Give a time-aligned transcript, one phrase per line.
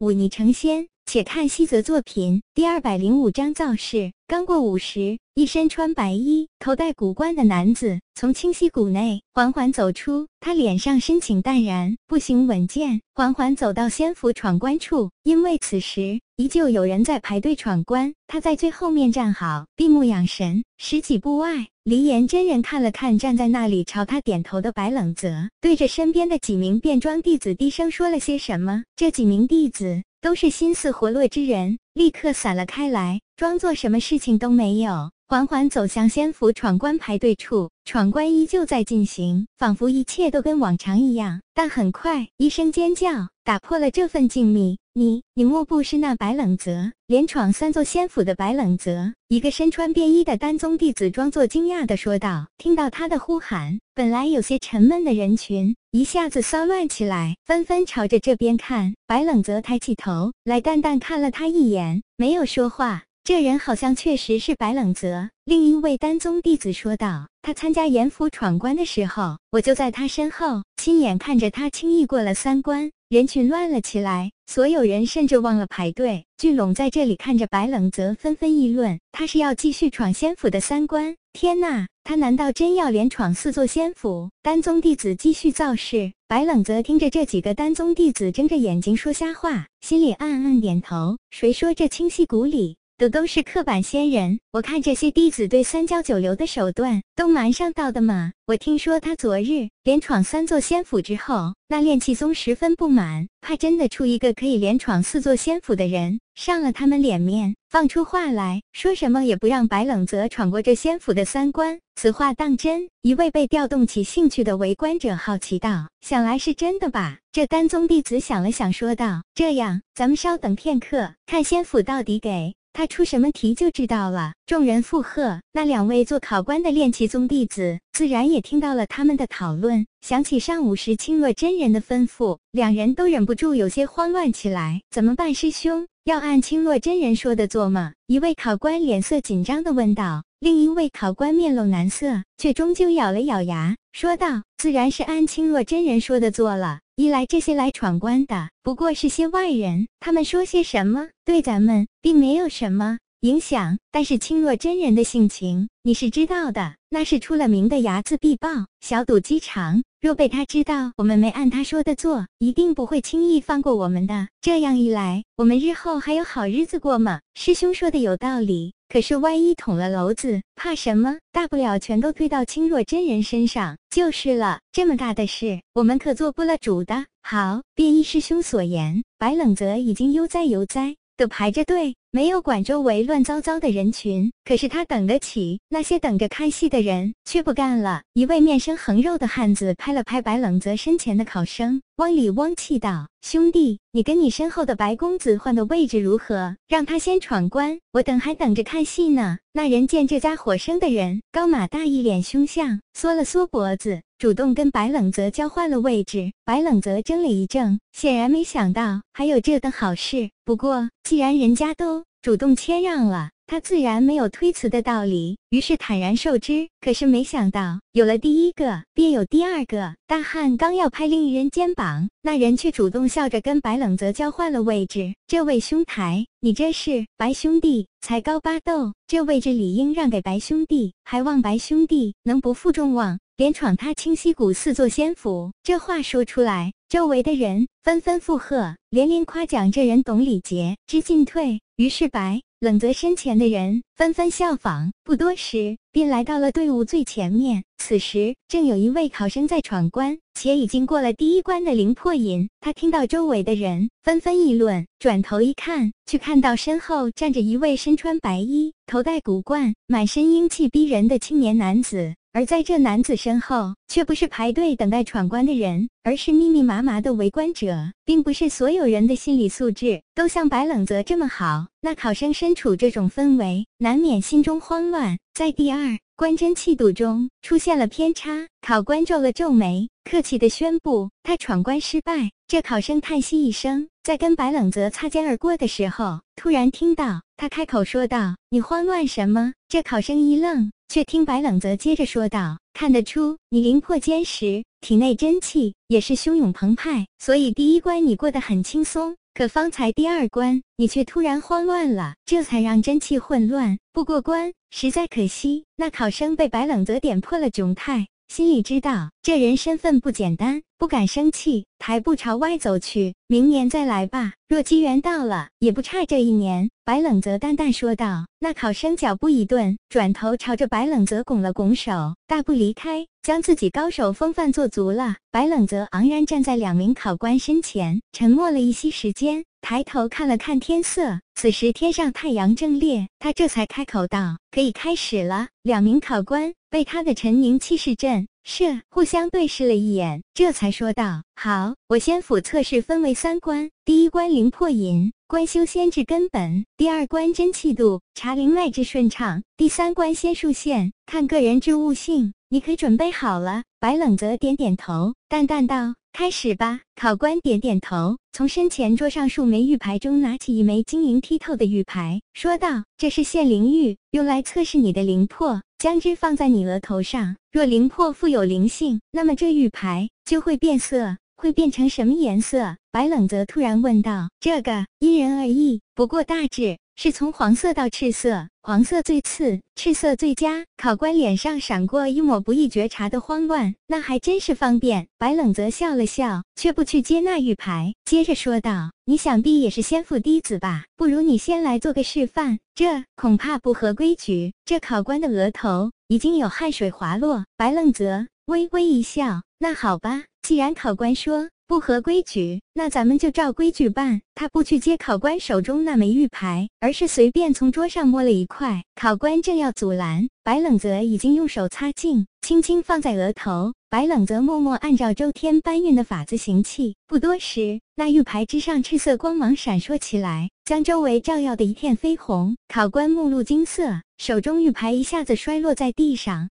[0.00, 0.88] 忤逆成仙。
[1.06, 4.12] 且看西泽作品第二百零五章造势。
[4.28, 15.10] 刚过午时，一身穿白衣、头戴古冠的男子从清溪谷内缓缓走出，他脸上深情淡然，步行稳健，缓缓走到仙府闯关处。
[15.24, 20.62] 因为此时依旧有人在排队闯关，他在最后面站好，闭目养神。
[20.78, 28.84] 十几步外，离岩真人看了看站在那里朝他点头的白冷泽，对着身边的几名便装弟子低声说了些什么。
[28.94, 30.04] 这几名弟子。
[30.22, 37.70] 都是心思活络之人，立刻散了开来，装作什么事情都没有，缓缓走向仙府闯关排队处。
[37.86, 41.40] 闯关依旧在进行，仿佛一切都跟往常一样。
[41.54, 44.76] 但很快，一声尖叫打破了这份静谧。
[44.92, 46.92] 你，你莫不是那白冷泽？
[47.08, 49.12] 连闯三座仙府的白冷泽？
[49.26, 52.46] 一个身穿便衣的丹宗弟子装作惊讶的说道。
[52.58, 58.94] 听到他的呼喊，本来有些沉闷的人群一下子骚乱起来，纷纷朝着这边看。
[59.04, 63.02] 白冷泽抬起头来，淡淡看了他一眼，没有说话。
[63.24, 65.28] 这人好像确实是白冷泽。
[65.44, 81.16] 另一位丹宗弟子说道：“他参加严府闯关的时候，我就在他身后，亲眼看着他轻易过了三关。”人群乱了起来，所有人甚至忘了排队，聚拢在这里看着白冷泽，纷纷议论：他是要继续闯仙府的三关？
[81.32, 84.30] 天呐，他难道真要连闯四座仙府？
[84.42, 86.12] 丹宗弟子继续造势。
[86.28, 91.18] 白冷泽听着这几个丹宗弟子睁着眼睛说瞎话，心里暗暗点头。
[91.32, 92.76] 谁说这清溪谷里？
[93.00, 98.32] 的都是刻板仙人，我看这些弟子对三教九流的手段都蛮上道的嘛。
[98.46, 111.78] 我听说他昨日连闯三座仙府之后，那炼气宗十分不满，怕真的出一个可以连闯四座仙府的人，上了他们脸面，放出话来说什么也不让白冷泽闯过这仙府的三关。
[111.94, 112.90] 此话当真？
[113.00, 124.32] 一位被调动起兴趣的围观者好奇道：“想来是真的吧？”这丹宗弟子想了想，说道：“这样，咱们稍等片刻，看仙府到底给。”他出什么题就知道了。
[124.46, 134.80] 众人附和，那两位做考官的炼气宗弟子自然也听到了他们的讨论，想起上午时青若真人的吩咐，两人都忍不住有些慌乱起来。
[134.90, 135.86] 怎么办，师兄？
[136.04, 137.92] 要按青若真人说的做吗？
[138.06, 140.24] 一位考官脸色紧张地问道。
[140.40, 146.80] 另一位考官面露难色，却终究咬了咬牙，说道：“自然是按青若真人说的做了。
[147.00, 153.78] 一来这些来闯关的不过是些外人，他们说些什么，对咱们并没有什么影响。
[153.90, 158.50] 但是青若真人的性情，你是知道的，那是出了名的睚眦必报，
[158.82, 159.82] 小肚鸡肠。
[160.02, 164.28] 若被他知道我们没按他说的做，一定不会轻易放过我们的。
[164.42, 168.74] 这样一来，我们日后还有好日子过吗？”师兄说的有道理。
[168.92, 171.16] 可是万一捅了娄子，怕什么？
[171.30, 174.58] 大不了全都推到青若真人身上就是了。
[174.72, 177.06] 这么大的事，我们可做不了主的。
[177.22, 181.94] 好，便依师兄所言，白冷泽已经悠哉悠哉的排着队。
[182.12, 185.60] 没有管周围乱糟糟的人群，可是他等得起。
[185.68, 188.02] 那些等着看戏的人却不干了。
[188.14, 196.56] 一位面生横肉的汉子拍了拍白冷泽身前的考生，汪里汪气道：“兄弟，你跟你身后的白公子换的位置如何？
[196.66, 206.30] 让他先闯关，我等还等着看戏呢。”那人见这家伙生的人高马大，一脸凶相，缩了缩脖子，主动跟白冷泽交换了位置。
[206.44, 210.28] 白冷泽怔了一怔，显然没想到还有这等好事。
[210.44, 216.68] 不过既然人家都主动谦让了，他自然没有推辞的道理，于是坦然受之。
[216.82, 219.94] 可是没想到，有了第一个，便有第二个。
[220.06, 225.14] 大汉刚要拍另一人肩膀，那人却主动笑着跟白冷泽交换了位置。
[225.26, 235.50] 这位兄台，你这是白兄弟才高八斗，这位置理应让给白兄弟，还望白兄弟能不负众望，连闯他清溪谷四座仙府。
[235.62, 241.58] 这话说出来，周围的人纷纷附和，连连夸奖这人懂礼节，知进退。
[241.76, 247.64] 于是，白冷泽身前的人纷纷效仿，不多时便来到了队伍最前面。
[247.78, 252.46] 此时，正有一位考生在闯关，且已经过了第一关的灵破隐。
[252.60, 262.14] 他听到周围的人纷纷议论，转头一看，却看到身后站着一位身穿白衣、头戴古冠、满身英气逼人的青年男子。
[262.32, 267.90] 而在这男子身后，却不是排队等待闯关的人，而是密密麻麻的围观者。
[268.10, 271.68] 并不是所有人的心理素质都像白冷泽这么好。
[271.80, 275.16] 那考生身处这种氛围，难免心中慌乱。
[275.32, 282.32] 在第二关真气度中出现了偏差，考官皱了皱眉，客气的宣布他闯关失败。
[282.50, 290.72] 这考生叹息一声，在跟白冷泽擦肩而过的时候，突然听到他开口说道：“你慌乱什么？”这考生一愣。
[290.88, 305.66] 却听白冷泽接着说道：“看得出你灵魄坚实，体内真气也是汹涌澎湃，所以第一关你过得很轻松。”可方才第二关，你却突然慌乱了，这才让真气混乱，不过关，实在可惜。
[305.76, 308.08] 那考生被白冷泽点破了窘态。
[308.30, 313.16] 心里知道这人身份不简单，不敢生气，抬步朝外走去。
[313.26, 316.70] 明年再来吧，若机缘到了，也不差这一年。
[316.84, 318.26] 白冷泽淡淡说道。
[318.38, 325.16] 那考生脚步一顿，转头朝着白冷泽拱了拱手，大步离开，将自己高手风范做足了。
[325.32, 336.54] 白冷泽昂然站在两名考官身前，沉默了一些时间，抬头看了看天色，此时天上太阳正烈，他这才开口道：“可以开始了。”两名考官。
[336.70, 352.34] 被他的沉凝气势震慑，互相对视了一眼，这才说道：“好，我先府测试分为三关，第一关灵魄引，关修仙至根本；第二关真气度，查灵脉之顺畅；第三关仙术线，看个人之悟性。
[352.50, 355.96] 你可准备好了？”白冷泽点点头，淡淡道。
[356.12, 356.80] 开始吧。
[356.96, 365.62] 考官点点头，从身前桌上数枚玉牌中拿起一枚晶莹剔透的玉牌，说道：“这是现灵玉，用来测试你的灵魄。
[365.78, 371.16] 将之放在你额头上，若灵魄富有灵性，那么这玉牌就会变色。
[371.36, 374.28] 会变成什么颜色？”白冷泽突然问道。
[374.40, 380.66] “这个因人而异，不过大致……”是从黄色到赤色，黄色最次，赤色最佳。
[380.76, 385.08] 考官脸上闪过一抹不易觉察的慌乱，那还真是方便。
[385.16, 390.84] 白冷泽笑了笑，却不去接那玉牌，接着说道：“你想必也是先父弟子吧？
[390.94, 404.22] 不如你先来做个示范，这恐怕不合规矩。”这考官的额头已经有汗水滑落，白冷泽微微一笑：“那好吧，既然考官说。”不合规矩，那咱们就照规矩办。
[404.34, 408.82] 他不去接考官手中那枚玉牌，而是随便从桌上摸了一块。
[408.96, 413.72] 考官正要阻拦，白冷泽已经用手擦净，轻轻放在额头。
[413.88, 422.56] 白冷泽默默按照周天搬运的法子行气，不多时，那玉牌之上赤色光芒闪烁起来，将周围照耀的一片绯红。
[422.66, 426.50] 考官目露惊色，手中玉牌一下子摔落在地上。